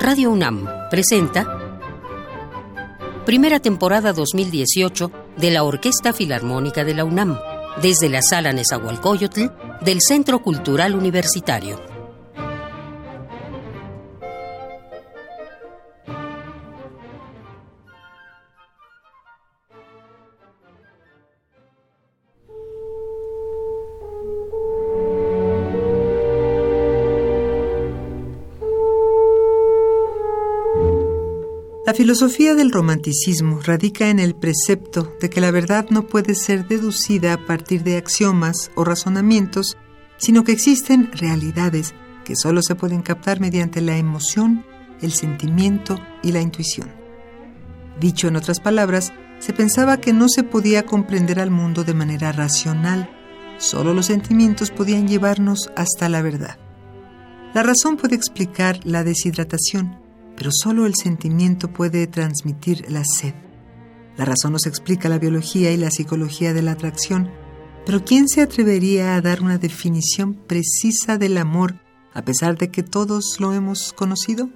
Radio 0.00 0.30
UNAM 0.30 0.64
presenta 0.90 1.58
primera 3.26 3.58
temporada 3.58 4.12
2018 4.12 5.10
de 5.36 5.50
la 5.50 5.64
Orquesta 5.64 6.12
Filarmónica 6.12 6.84
de 6.84 6.94
la 6.94 7.04
UNAM, 7.04 7.36
desde 7.82 8.08
la 8.08 8.22
Sala 8.22 8.52
Nezahualcóyotl 8.52 9.50
del 9.80 9.98
Centro 10.00 10.40
Cultural 10.40 10.94
Universitario. 10.94 11.97
La 31.88 31.94
filosofía 31.94 32.54
del 32.54 32.70
romanticismo 32.70 33.60
radica 33.64 34.10
en 34.10 34.18
el 34.18 34.34
precepto 34.34 35.10
de 35.22 35.30
que 35.30 35.40
la 35.40 35.50
verdad 35.50 35.86
no 35.88 36.06
puede 36.06 36.34
ser 36.34 36.68
deducida 36.68 37.32
a 37.32 37.46
partir 37.46 37.82
de 37.82 37.96
axiomas 37.96 38.70
o 38.74 38.84
razonamientos, 38.84 39.78
sino 40.18 40.44
que 40.44 40.52
existen 40.52 41.10
realidades 41.12 41.94
que 42.26 42.36
solo 42.36 42.60
se 42.60 42.74
pueden 42.74 43.00
captar 43.00 43.40
mediante 43.40 43.80
la 43.80 43.96
emoción, 43.96 44.66
el 45.00 45.12
sentimiento 45.12 45.98
y 46.22 46.32
la 46.32 46.42
intuición. 46.42 46.92
Dicho 47.98 48.28
en 48.28 48.36
otras 48.36 48.60
palabras, 48.60 49.14
se 49.38 49.54
pensaba 49.54 49.96
que 49.96 50.12
no 50.12 50.28
se 50.28 50.42
podía 50.42 50.84
comprender 50.84 51.40
al 51.40 51.50
mundo 51.50 51.84
de 51.84 51.94
manera 51.94 52.32
racional, 52.32 53.08
solo 53.56 53.94
los 53.94 54.04
sentimientos 54.04 54.70
podían 54.70 55.08
llevarnos 55.08 55.70
hasta 55.74 56.10
la 56.10 56.20
verdad. 56.20 56.58
La 57.54 57.62
razón 57.62 57.96
puede 57.96 58.14
explicar 58.14 58.78
la 58.84 59.04
deshidratación, 59.04 60.06
pero 60.38 60.50
solo 60.52 60.86
el 60.86 60.94
sentimiento 60.94 61.72
puede 61.72 62.06
transmitir 62.06 62.88
la 62.88 63.02
sed. 63.04 63.34
La 64.16 64.24
razón 64.24 64.52
nos 64.52 64.66
explica 64.66 65.08
la 65.08 65.18
biología 65.18 65.72
y 65.72 65.76
la 65.76 65.90
psicología 65.90 66.54
de 66.54 66.62
la 66.62 66.72
atracción, 66.72 67.28
pero 67.84 68.04
¿quién 68.04 68.28
se 68.28 68.40
atrevería 68.40 69.16
a 69.16 69.20
dar 69.20 69.42
una 69.42 69.58
definición 69.58 70.34
precisa 70.34 71.18
del 71.18 71.38
amor 71.38 71.80
a 72.14 72.22
pesar 72.22 72.56
de 72.56 72.70
que 72.70 72.84
todos 72.84 73.40
lo 73.40 73.52
hemos 73.52 73.92
conocido? 73.92 74.48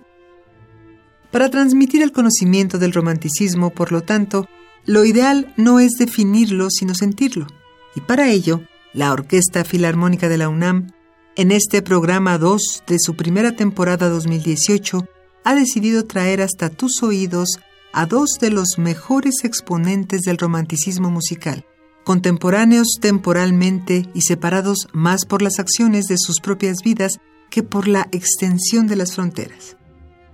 Para 1.32 1.50
transmitir 1.50 2.02
el 2.02 2.12
conocimiento 2.12 2.78
del 2.78 2.92
romanticismo, 2.92 3.70
por 3.70 3.90
lo 3.90 4.02
tanto, 4.02 4.46
lo 4.86 5.04
ideal 5.04 5.52
no 5.56 5.80
es 5.80 5.94
definirlo, 5.94 6.70
sino 6.70 6.94
sentirlo. 6.94 7.48
Y 7.96 8.02
para 8.02 8.30
ello, 8.30 8.62
la 8.92 9.12
Orquesta 9.12 9.64
Filarmónica 9.64 10.28
de 10.28 10.38
la 10.38 10.48
UNAM, 10.48 10.92
en 11.34 11.50
este 11.50 11.82
programa 11.82 12.38
2 12.38 12.84
de 12.86 12.98
su 13.00 13.16
primera 13.16 13.56
temporada 13.56 14.08
2018, 14.08 15.08
ha 15.44 15.54
decidido 15.54 16.04
traer 16.04 16.40
hasta 16.40 16.68
tus 16.68 17.02
oídos 17.02 17.58
a 17.92 18.06
dos 18.06 18.38
de 18.40 18.50
los 18.50 18.78
mejores 18.78 19.44
exponentes 19.44 20.22
del 20.22 20.38
romanticismo 20.38 21.10
musical, 21.10 21.66
contemporáneos 22.04 22.96
temporalmente 23.00 24.08
y 24.14 24.22
separados 24.22 24.88
más 24.92 25.24
por 25.26 25.42
las 25.42 25.58
acciones 25.58 26.06
de 26.06 26.16
sus 26.18 26.40
propias 26.40 26.78
vidas 26.84 27.18
que 27.50 27.62
por 27.62 27.86
la 27.86 28.08
extensión 28.12 28.86
de 28.86 28.96
las 28.96 29.14
fronteras. 29.14 29.76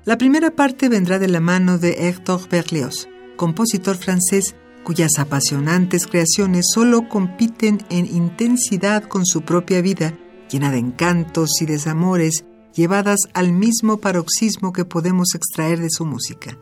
La 0.04 0.16
primera 0.16 0.52
parte 0.52 0.88
vendrá 0.88 1.18
de 1.18 1.28
la 1.28 1.40
mano 1.40 1.78
de 1.78 2.08
Hector 2.08 2.48
Berlioz, 2.48 3.08
compositor 3.36 3.96
francés 3.96 4.54
cuyas 4.84 5.18
apasionantes 5.18 6.06
creaciones 6.06 6.66
solo 6.72 7.10
compiten 7.10 7.84
en 7.90 8.06
intensidad 8.06 9.02
con 9.02 9.26
su 9.26 9.42
propia 9.42 9.82
vida, 9.82 10.14
llena 10.50 10.70
de 10.70 10.78
encantos 10.78 11.60
y 11.60 11.66
desamores 11.66 12.44
llevadas 12.78 13.18
al 13.34 13.52
mismo 13.52 13.96
paroxismo 13.96 14.72
que 14.72 14.84
podemos 14.84 15.34
extraer 15.34 15.80
de 15.80 15.90
su 15.90 16.06
música. 16.06 16.56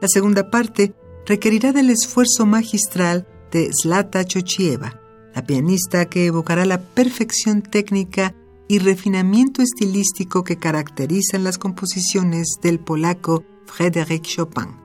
La 0.00 0.08
segunda 0.08 0.50
parte 0.50 0.94
requerirá 1.26 1.72
del 1.72 1.90
esfuerzo 1.90 2.46
magistral 2.46 3.28
de 3.50 3.70
Zlata 3.70 4.24
Chochieva, 4.24 4.98
la 5.34 5.44
pianista 5.44 6.06
que 6.06 6.24
evocará 6.24 6.64
la 6.64 6.80
perfección 6.80 7.60
técnica 7.60 8.34
y 8.66 8.78
refinamiento 8.78 9.60
estilístico 9.60 10.42
que 10.42 10.56
caracterizan 10.56 11.44
las 11.44 11.58
composiciones 11.58 12.56
del 12.62 12.80
polaco 12.80 13.44
Frédéric 13.66 14.22
Chopin. 14.22 14.78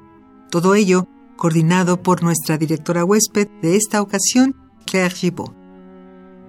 Todo 0.51 0.75
ello 0.75 1.07
coordinado 1.37 2.03
por 2.03 2.23
nuestra 2.23 2.57
directora 2.57 3.05
huésped 3.05 3.47
de 3.61 3.77
esta 3.77 4.01
ocasión, 4.01 4.53
Claire 4.85 5.15
Gibault. 5.15 5.55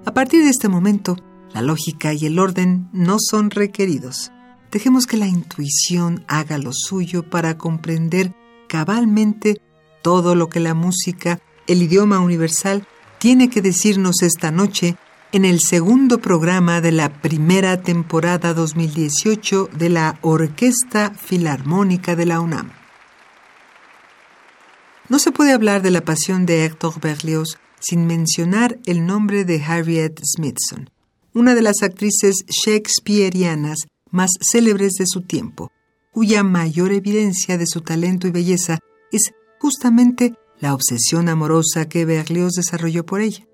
A 0.04 0.12
partir 0.12 0.42
de 0.42 0.50
este 0.50 0.68
momento, 0.68 1.16
la 1.52 1.62
lógica 1.62 2.12
y 2.12 2.26
el 2.26 2.38
orden 2.38 2.88
no 2.92 3.18
son 3.18 3.50
requeridos. 3.50 4.32
Dejemos 4.70 5.06
que 5.06 5.16
la 5.16 5.26
intuición 5.26 6.24
haga 6.28 6.58
lo 6.58 6.72
suyo 6.72 7.28
para 7.28 7.56
comprender 7.56 8.34
cabalmente 8.68 9.60
todo 10.02 10.34
lo 10.34 10.48
que 10.48 10.60
la 10.60 10.74
música, 10.74 11.40
el 11.66 11.82
idioma 11.82 12.20
universal, 12.20 12.86
tiene 13.18 13.48
que 13.50 13.62
decirnos 13.62 14.22
esta 14.22 14.50
noche 14.50 14.96
en 15.32 15.44
el 15.44 15.60
segundo 15.60 16.18
programa 16.18 16.80
de 16.80 16.92
la 16.92 17.20
primera 17.20 17.82
temporada 17.82 18.54
2018 18.54 19.70
de 19.74 19.88
la 19.88 20.18
Orquesta 20.22 21.12
Filarmónica 21.14 22.14
de 22.14 22.26
la 22.26 22.40
UNAM. 22.40 22.70
No 25.08 25.18
se 25.18 25.32
puede 25.32 25.52
hablar 25.52 25.80
de 25.80 25.90
la 25.90 26.02
pasión 26.02 26.44
de 26.44 26.64
Hector 26.64 27.00
Berlioz 27.00 27.58
sin 27.80 28.06
mencionar 28.06 28.78
el 28.84 29.06
nombre 29.06 29.44
de 29.44 29.62
Harriet 29.62 30.20
Smithson 30.22 30.90
una 31.38 31.54
de 31.54 31.62
las 31.62 31.82
actrices 31.82 32.44
shakespearianas 32.48 33.86
más 34.10 34.30
célebres 34.40 34.94
de 34.94 35.06
su 35.06 35.22
tiempo, 35.22 35.70
cuya 36.10 36.42
mayor 36.42 36.90
evidencia 36.90 37.56
de 37.56 37.66
su 37.66 37.80
talento 37.80 38.26
y 38.26 38.32
belleza 38.32 38.80
es 39.12 39.30
justamente 39.60 40.34
la 40.58 40.74
obsesión 40.74 41.28
amorosa 41.28 41.88
que 41.88 42.04
Berlioz 42.04 42.54
desarrolló 42.54 43.06
por 43.06 43.20
ella. 43.20 43.46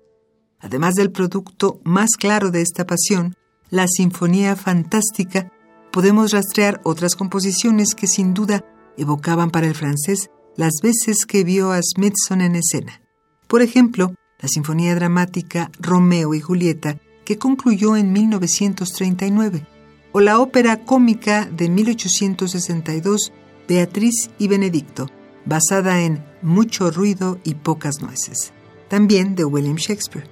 Además 0.59 0.95
del 0.95 1.11
producto 1.11 1.79
más 1.83 2.09
claro 2.17 2.49
de 2.49 2.61
esta 2.61 2.87
pasión, 2.87 3.35
la 3.69 3.87
Sinfonía 3.87 4.55
Fantástica, 4.55 5.51
podemos 5.91 6.31
rastrear 6.31 6.81
otras 6.83 7.15
composiciones 7.15 7.93
que 7.93 8.07
sin 8.07 8.33
duda 8.33 8.65
evocaban 8.97 9.51
para 9.51 9.67
el 9.67 9.75
francés 9.75 10.31
las 10.57 10.73
veces 10.81 11.27
que 11.27 11.43
vio 11.43 11.71
a 11.71 11.79
Smithson 11.83 12.41
en 12.41 12.55
escena. 12.55 12.99
Por 13.47 13.61
ejemplo, 13.61 14.15
la 14.39 14.47
Sinfonía 14.47 14.95
Dramática 14.95 15.69
Romeo 15.79 16.33
y 16.33 16.41
Julieta 16.41 16.99
que 17.25 17.37
concluyó 17.37 17.97
en 17.97 18.13
1939, 18.13 19.65
o 20.13 20.21
la 20.21 20.39
ópera 20.39 20.85
cómica 20.85 21.45
de 21.45 21.67
1862 21.69 23.33
Beatriz 23.67 24.29
y 24.37 24.47
Benedicto, 24.47 25.09
basada 25.45 26.01
en 26.01 26.23
Mucho 26.41 26.91
ruido 26.91 27.39
y 27.43 27.55
pocas 27.55 28.01
nueces, 28.01 28.53
también 28.87 29.35
de 29.35 29.45
William 29.45 29.77
Shakespeare. 29.77 30.29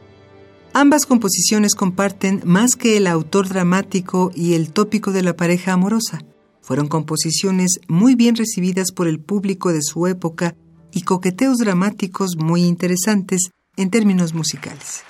Ambas 0.73 1.05
composiciones 1.05 1.75
comparten 1.75 2.41
más 2.45 2.75
que 2.75 2.97
el 2.97 3.07
autor 3.07 3.49
dramático 3.49 4.31
y 4.35 4.53
el 4.53 4.71
tópico 4.71 5.11
de 5.11 5.23
la 5.23 5.35
pareja 5.35 5.73
amorosa. 5.73 6.23
Fueron 6.61 6.87
composiciones 6.87 7.79
muy 7.87 8.15
bien 8.15 8.35
recibidas 8.35 8.91
por 8.91 9.07
el 9.07 9.19
público 9.19 9.73
de 9.73 9.81
su 9.81 10.07
época 10.07 10.55
y 10.91 11.01
coqueteos 11.01 11.57
dramáticos 11.57 12.37
muy 12.37 12.63
interesantes 12.63 13.49
en 13.75 13.89
términos 13.89 14.33
musicales. 14.33 15.03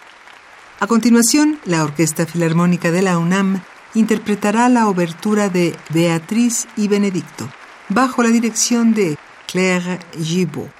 A 0.84 0.88
continuación, 0.88 1.60
la 1.64 1.82
Orquesta 1.86 2.26
Filarmónica 2.26 2.92
de 2.92 3.02
la 3.02 3.18
UNAM 3.18 3.62
interpretará 3.94 4.68
la 4.68 4.90
obertura 4.90 5.48
de 5.48 5.74
Beatriz 5.92 6.68
y 6.76 6.90
Benedicto, 6.90 7.48
bajo 7.88 8.22
la 8.22 8.28
dirección 8.28 8.94
de 8.94 9.18
Claire 9.48 10.00
Gibault. 10.22 10.74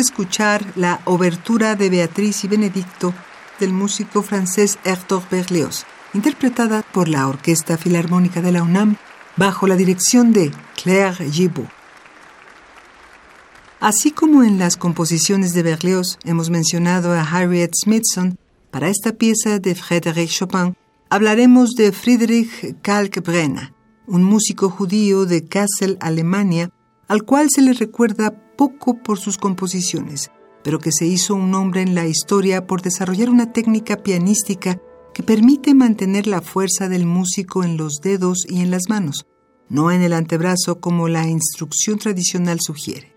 Escuchar 0.00 0.64
la 0.76 1.00
obertura 1.04 1.76
de 1.76 1.90
Beatriz 1.90 2.44
y 2.44 2.48
Benedicto 2.48 3.14
del 3.58 3.72
músico 3.72 4.22
francés 4.22 4.78
Hector 4.84 5.22
Berlioz, 5.30 5.84
interpretada 6.14 6.82
por 6.82 7.08
la 7.08 7.28
Orquesta 7.28 7.76
Filarmónica 7.76 8.40
de 8.40 8.52
la 8.52 8.62
UNAM 8.62 8.96
bajo 9.36 9.66
la 9.66 9.76
dirección 9.76 10.32
de 10.32 10.50
Claire 10.82 11.30
Gibault. 11.30 11.70
Así 13.80 14.10
como 14.10 14.42
en 14.42 14.58
las 14.58 14.76
composiciones 14.76 15.54
de 15.54 15.62
Berlioz 15.62 16.18
hemos 16.24 16.50
mencionado 16.50 17.12
a 17.12 17.22
Harriet 17.22 17.70
Smithson, 17.74 18.38
para 18.70 18.88
esta 18.88 19.12
pieza 19.12 19.58
de 19.58 19.74
Frédéric 19.74 20.30
Chopin 20.30 20.76
hablaremos 21.08 21.70
de 21.70 21.90
Friedrich 21.90 22.76
Kalkbrenner, 22.82 23.72
un 24.06 24.22
músico 24.22 24.70
judío 24.70 25.24
de 25.24 25.44
Kassel, 25.44 25.96
Alemania, 26.00 26.70
al 27.08 27.24
cual 27.24 27.48
se 27.50 27.62
le 27.62 27.72
recuerda 27.72 28.34
poco 28.60 28.98
por 28.98 29.18
sus 29.18 29.38
composiciones, 29.38 30.30
pero 30.62 30.80
que 30.80 30.92
se 30.92 31.06
hizo 31.06 31.34
un 31.34 31.50
nombre 31.50 31.80
en 31.80 31.94
la 31.94 32.06
historia 32.06 32.66
por 32.66 32.82
desarrollar 32.82 33.30
una 33.30 33.54
técnica 33.54 33.96
pianística 33.96 34.78
que 35.14 35.22
permite 35.22 35.72
mantener 35.72 36.26
la 36.26 36.42
fuerza 36.42 36.90
del 36.90 37.06
músico 37.06 37.64
en 37.64 37.78
los 37.78 38.02
dedos 38.02 38.44
y 38.46 38.60
en 38.60 38.70
las 38.70 38.90
manos, 38.90 39.24
no 39.70 39.90
en 39.90 40.02
el 40.02 40.12
antebrazo 40.12 40.78
como 40.78 41.08
la 41.08 41.26
instrucción 41.26 41.98
tradicional 41.98 42.58
sugiere. 42.60 43.14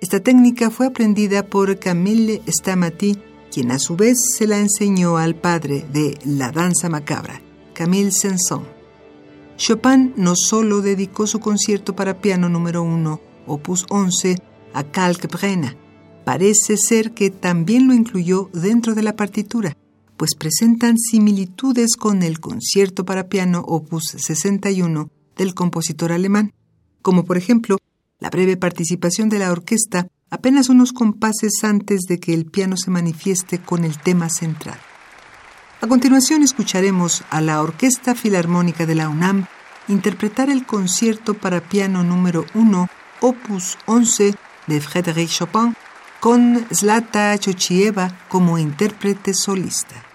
Esta 0.00 0.18
técnica 0.18 0.70
fue 0.70 0.88
aprendida 0.88 1.46
por 1.46 1.78
Camille 1.78 2.42
Stamati, 2.48 3.16
quien 3.52 3.70
a 3.70 3.78
su 3.78 3.94
vez 3.94 4.18
se 4.36 4.48
la 4.48 4.58
enseñó 4.58 5.18
al 5.18 5.36
padre 5.36 5.86
de 5.92 6.18
la 6.24 6.50
danza 6.50 6.88
macabra, 6.88 7.40
Camille 7.74 8.10
Senson. 8.10 8.66
Chopin 9.56 10.14
no 10.16 10.34
solo 10.34 10.80
dedicó 10.80 11.28
su 11.28 11.38
concierto 11.38 11.94
para 11.94 12.20
piano 12.20 12.48
número 12.48 12.82
1, 12.82 13.20
opus 13.46 13.86
11, 13.88 14.49
a 14.74 14.84
Kalkbrenner. 14.84 15.76
Parece 16.24 16.76
ser 16.76 17.12
que 17.12 17.30
también 17.30 17.88
lo 17.88 17.94
incluyó 17.94 18.50
dentro 18.52 18.94
de 18.94 19.02
la 19.02 19.16
partitura, 19.16 19.76
pues 20.16 20.34
presentan 20.34 20.98
similitudes 20.98 21.96
con 21.96 22.22
el 22.22 22.40
concierto 22.40 23.04
para 23.04 23.28
piano 23.28 23.64
opus 23.66 24.14
61 24.16 25.10
del 25.36 25.54
compositor 25.54 26.12
alemán, 26.12 26.52
como 27.02 27.24
por 27.24 27.36
ejemplo 27.36 27.78
la 28.18 28.30
breve 28.30 28.56
participación 28.56 29.28
de 29.28 29.38
la 29.38 29.50
orquesta 29.50 30.08
apenas 30.28 30.68
unos 30.68 30.92
compases 30.92 31.64
antes 31.64 32.02
de 32.02 32.20
que 32.20 32.34
el 32.34 32.46
piano 32.46 32.76
se 32.76 32.90
manifieste 32.90 33.58
con 33.58 33.84
el 33.84 33.98
tema 33.98 34.28
central. 34.28 34.78
A 35.80 35.86
continuación 35.86 36.42
escucharemos 36.42 37.24
a 37.30 37.40
la 37.40 37.62
Orquesta 37.62 38.14
Filarmónica 38.14 38.84
de 38.84 38.94
la 38.94 39.08
UNAM 39.08 39.46
interpretar 39.88 40.50
el 40.50 40.66
concierto 40.66 41.34
para 41.34 41.62
piano 41.62 42.04
número 42.04 42.44
1, 42.54 42.88
opus 43.22 43.78
11 43.86 44.34
de 44.70 44.80
Frédéric 44.80 45.28
Chopin, 45.28 45.74
con 46.20 46.66
Zlata 46.72 47.36
Chochieva 47.38 48.10
como 48.28 48.56
intérprete 48.56 49.34
solista. 49.34 50.09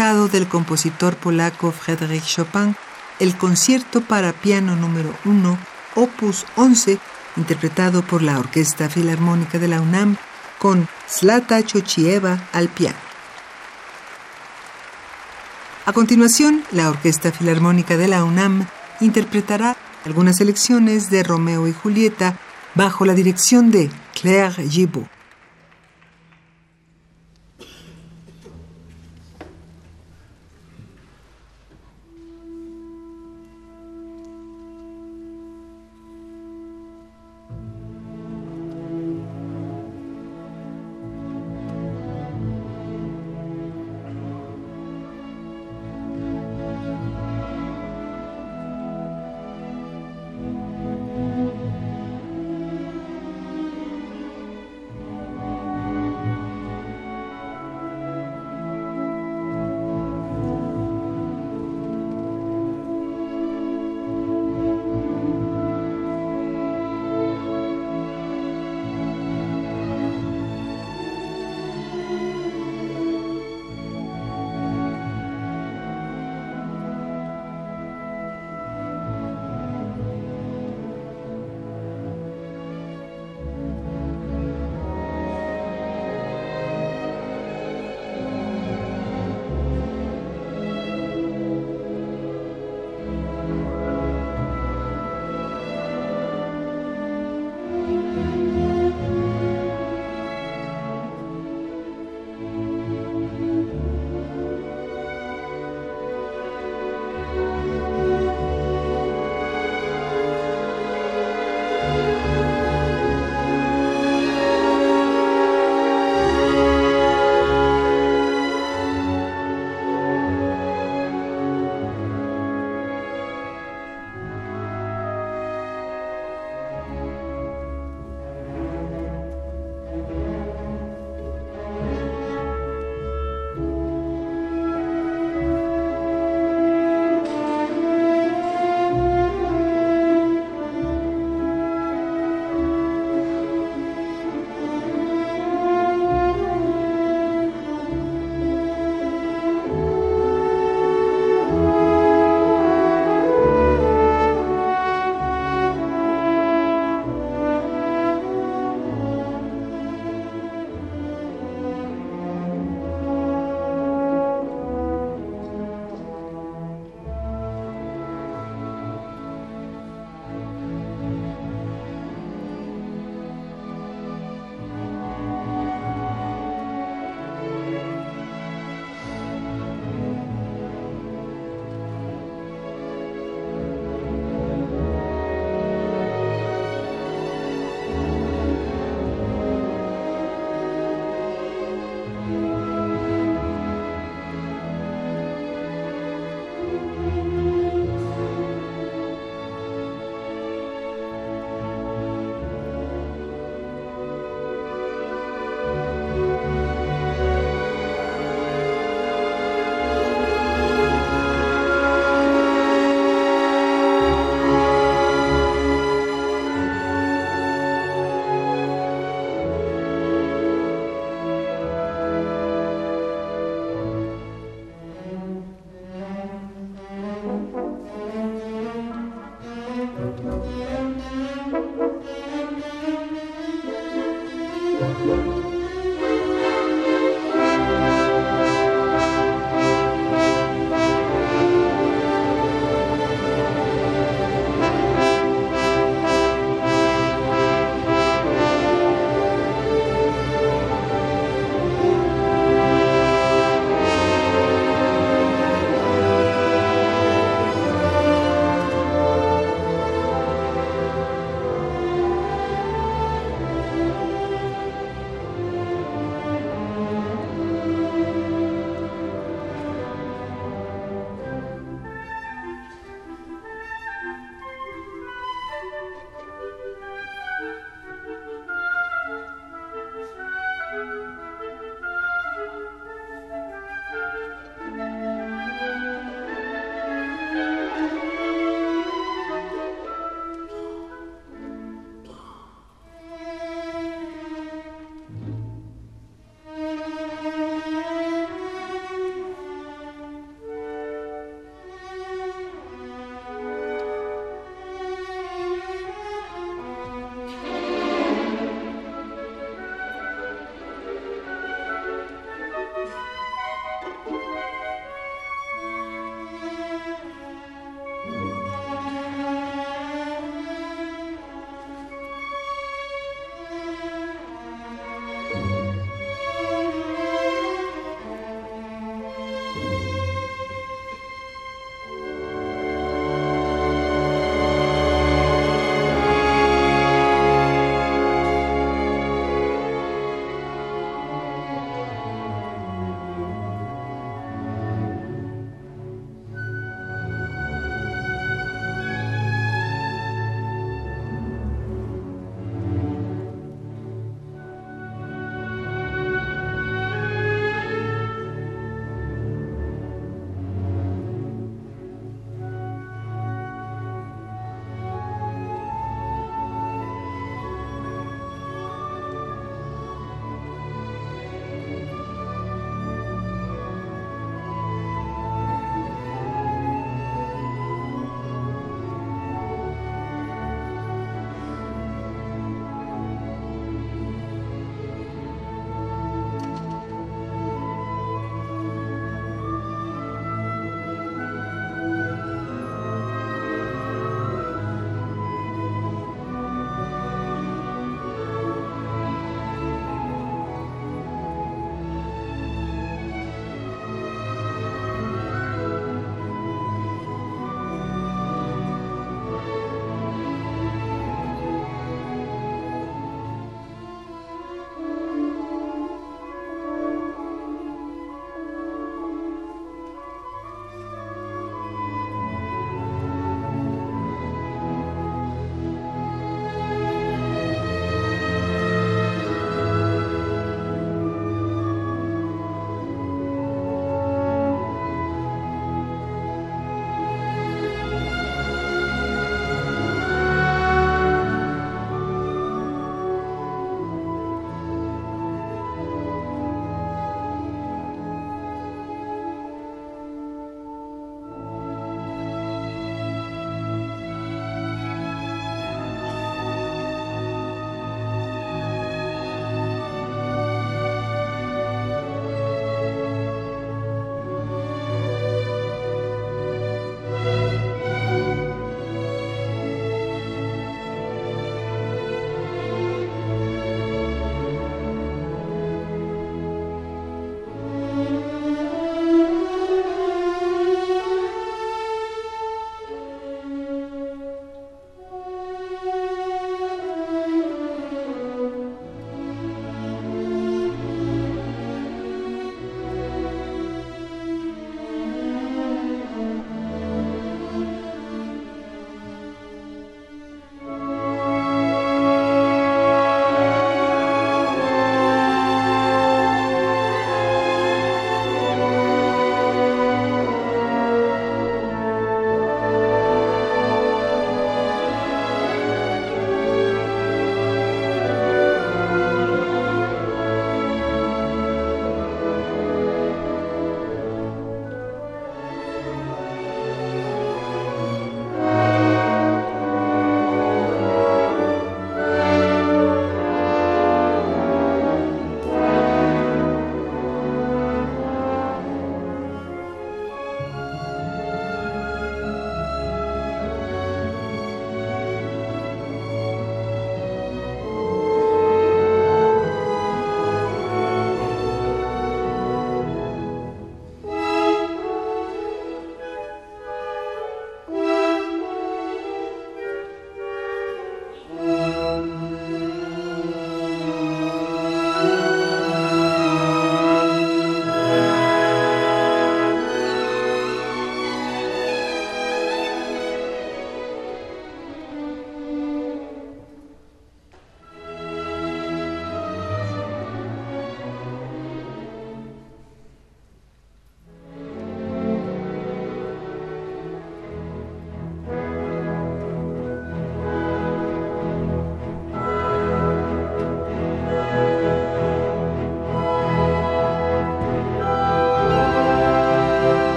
Del 0.00 0.48
compositor 0.48 1.14
polaco 1.16 1.72
Frédéric 1.72 2.24
Chopin 2.24 2.74
el 3.18 3.36
concierto 3.36 4.00
para 4.00 4.32
piano 4.32 4.74
número 4.74 5.14
1, 5.26 5.58
opus 5.94 6.46
11, 6.56 6.98
interpretado 7.36 8.00
por 8.00 8.22
la 8.22 8.38
Orquesta 8.38 8.88
Filarmónica 8.88 9.58
de 9.58 9.68
la 9.68 9.82
UNAM 9.82 10.16
con 10.58 10.88
Slata 11.06 11.62
Chochieva 11.62 12.48
al 12.54 12.70
piano. 12.70 12.96
A 15.84 15.92
continuación, 15.92 16.64
la 16.72 16.88
Orquesta 16.88 17.30
Filarmónica 17.30 17.98
de 17.98 18.08
la 18.08 18.24
UNAM 18.24 18.66
interpretará 19.00 19.76
algunas 20.06 20.36
selecciones 20.36 21.10
de 21.10 21.22
Romeo 21.24 21.68
y 21.68 21.74
Julieta 21.74 22.38
bajo 22.74 23.04
la 23.04 23.12
dirección 23.12 23.70
de 23.70 23.90
Claire 24.18 24.66
Gibault. 24.66 25.19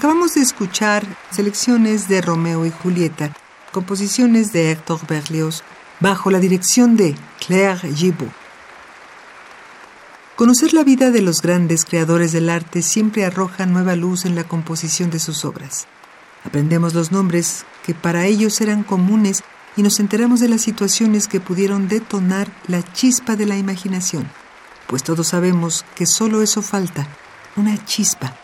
Acabamos 0.00 0.32
de 0.32 0.40
escuchar 0.40 1.04
selecciones 1.30 2.08
de 2.08 2.22
Romeo 2.22 2.64
y 2.64 2.70
Julieta, 2.70 3.36
composiciones 3.70 4.50
de 4.50 4.70
Hector 4.70 4.98
Berlioz, 5.06 5.62
bajo 6.00 6.30
la 6.30 6.38
dirección 6.38 6.96
de 6.96 7.14
Claire 7.46 7.92
Gibault. 7.94 8.32
Conocer 10.36 10.72
la 10.72 10.84
vida 10.84 11.10
de 11.10 11.20
los 11.20 11.42
grandes 11.42 11.84
creadores 11.84 12.32
del 12.32 12.48
arte 12.48 12.80
siempre 12.80 13.26
arroja 13.26 13.66
nueva 13.66 13.94
luz 13.94 14.24
en 14.24 14.34
la 14.36 14.44
composición 14.44 15.10
de 15.10 15.18
sus 15.18 15.44
obras. 15.44 15.86
Aprendemos 16.46 16.94
los 16.94 17.12
nombres 17.12 17.66
que 17.84 17.92
para 17.92 18.24
ellos 18.24 18.62
eran 18.62 18.84
comunes 18.84 19.42
y 19.76 19.82
nos 19.82 20.00
enteramos 20.00 20.40
de 20.40 20.48
las 20.48 20.62
situaciones 20.62 21.28
que 21.28 21.40
pudieron 21.40 21.88
detonar 21.88 22.48
la 22.68 22.82
chispa 22.94 23.36
de 23.36 23.44
la 23.44 23.58
imaginación, 23.58 24.26
pues 24.86 25.02
todos 25.02 25.28
sabemos 25.28 25.84
que 25.94 26.06
solo 26.06 26.40
eso 26.40 26.62
falta, 26.62 27.06
una 27.54 27.84
chispa 27.84 28.39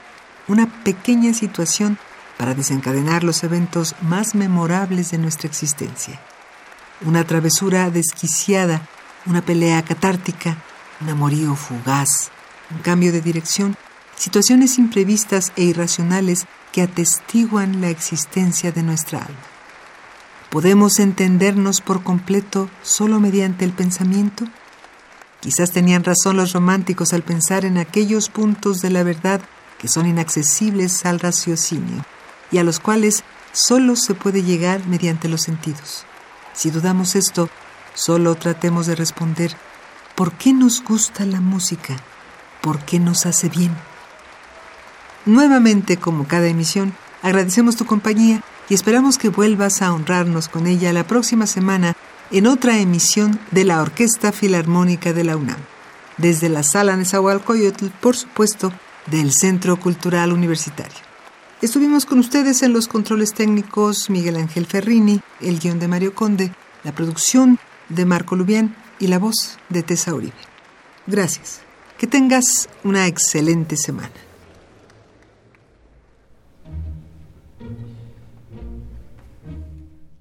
una 0.49 0.67
pequeña 0.85 1.35
situación 1.35 1.99
para 2.39 2.55
desencadenar 2.55 3.25
los 3.25 3.43
eventos 3.45 3.95
más 4.03 4.35
memorables 4.35 5.11
de 5.11 5.19
nuestra 5.19 5.49
existencia. 5.49 6.21
Una 7.05 7.25
travesura 7.25 7.91
desquiciada, 7.91 8.83
una 9.27 9.43
pelea 9.43 9.83
catártica, 9.83 10.57
un 11.01 11.09
amorío 11.09 11.55
fugaz, 11.57 12.31
un 12.71 12.79
cambio 12.79 13.13
de 13.13 13.21
dirección, 13.21 13.77
situaciones 14.17 14.79
imprevistas 14.79 15.53
e 15.57 15.65
irracionales 15.65 16.47
que 16.73 16.83
atestiguan 16.83 17.81
la 17.81 17.91
existencia 17.91 18.73
de 18.73 18.83
nuestra 18.83 19.21
alma. 19.21 19.39
¿Podemos 20.51 21.01
entendernos 21.01 21.81
por 21.81 22.03
completo 22.03 22.71
solo 22.83 23.21
mediante 23.21 23.65
el 23.65 23.73
pensamiento? 23.73 24.45
Quizás 25.41 25.73
tenían 25.73 26.05
razón 26.05 26.37
los 26.37 26.53
románticos 26.53 27.13
al 27.13 27.23
pensar 27.23 27.65
en 27.65 27.79
aquellos 27.79 28.29
puntos 28.29 28.81
de 28.81 28.91
la 28.91 29.03
verdad 29.03 29.41
que 29.79 29.89
son 29.89 30.07
inaccesibles 30.07 31.05
al 31.05 31.21
raciocinio 31.21 32.05
y 32.51 32.59
a 32.59 32.65
los 32.65 32.81
cuales 32.81 33.25
solo 33.53 33.97
se 33.97 34.15
puede 34.15 34.43
llegar 34.43 34.87
mediante 34.87 35.29
los 35.29 35.43
sentidos. 35.43 36.05
Si 36.53 36.71
dudamos 36.71 37.17
esto, 37.17 37.49
solo 37.95 38.35
tratemos 38.35 38.87
de 38.87 38.95
responder, 38.95 39.57
¿por 40.15 40.33
qué 40.33 40.53
nos 40.53 40.83
gusta 40.83 41.25
la 41.25 41.41
música? 41.41 41.97
¿Por 42.61 42.81
qué 42.81 42.99
nos 42.99 43.27
hace 43.27 43.49
bien? 43.49 43.75
Nuevamente, 45.25 45.97
como 45.97 46.27
cada 46.27 46.47
emisión, 46.47 46.95
agradecemos 47.23 47.77
tu 47.77 47.85
compañía 47.87 48.43
y 48.69 48.75
esperamos 48.75 49.19
que 49.19 49.29
vuelvas 49.29 49.83
a 49.83 49.93
honrarnos 49.93 50.49
con 50.49 50.67
ella 50.67 50.93
la 50.93 51.07
próxima 51.07 51.47
semana 51.47 51.95
en 52.31 52.47
otra 52.47 52.79
emisión 52.79 53.39
de 53.51 53.65
la 53.65 53.81
Orquesta 53.81 54.33
Filarmónica 54.33 55.13
de 55.13 55.25
la 55.25 55.37
UNAM. 55.37 55.59
Desde 56.17 56.49
la 56.49 56.63
sala 56.63 56.97
Nezahualcóyotl, 56.97 57.87
por 58.01 58.17
supuesto, 58.17 58.73
del 59.07 59.33
Centro 59.33 59.79
Cultural 59.79 60.33
Universitario. 60.33 60.99
Estuvimos 61.63 62.05
con 62.05 62.19
ustedes 62.19 62.63
en 62.63 62.73
los 62.73 62.89
controles 62.89 63.33
técnicos 63.33 64.11
Miguel 64.11 64.37
Ángel 64.37 64.67
Ferrini, 64.67 65.21
el 65.41 65.59
guion 65.59 65.79
de 65.79 65.89
Mario 65.89 66.15
Conde, 66.15 66.53
la 66.85 66.95
producción 66.95 67.59
de 67.89 68.05
Marco 68.05 68.37
Lubián 68.37 68.77
y 68.99 69.07
la 69.07 69.19
voz 69.19 69.59
de 69.69 69.83
Tessa 69.83 70.15
Uribe. 70.15 70.35
Gracias. 71.07 71.61
Que 71.99 72.07
tengas 72.07 72.69
una 72.85 73.07
excelente 73.07 73.77
semana. 73.77 74.13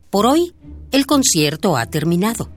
Por 0.09 0.25
hoy, 0.27 0.55
el 0.91 1.05
concierto 1.05 1.75
ha 1.75 1.87
terminado. 1.87 2.49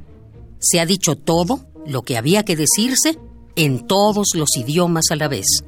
Se 0.60 0.78
ha 0.78 0.86
dicho 0.86 1.16
todo 1.16 1.66
lo 1.84 2.02
que 2.02 2.16
había 2.16 2.44
que 2.44 2.54
decirse 2.54 3.18
en 3.56 3.84
todos 3.88 4.28
los 4.34 4.56
idiomas 4.56 5.06
a 5.10 5.16
la 5.16 5.26
vez. 5.26 5.64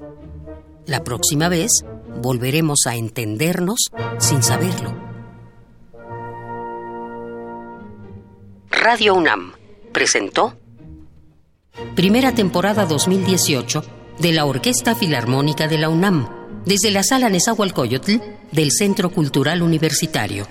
La 0.91 1.05
próxima 1.05 1.49
vez 1.49 1.85
volveremos 2.21 2.81
a 2.89 2.97
entendernos 2.97 3.79
sin 4.19 4.43
saberlo. 4.43 4.93
Radio 8.73 9.15
UNAM 9.15 9.53
presentó 9.93 10.57
Primera 11.95 12.35
temporada 12.35 12.87
2018 12.87 13.85
de 14.19 14.33
la 14.33 14.47
Orquesta 14.47 14.97
Filarmónica 14.97 15.69
de 15.69 15.79
la 15.79 15.91
UNAM, 15.91 16.29
desde 16.67 16.91
la 16.91 17.05
Sala 17.05 17.29
Nezahualcóyotl 17.29 18.17
del 18.51 18.73
Centro 18.73 19.11
Cultural 19.11 19.63
Universitario. 19.63 20.49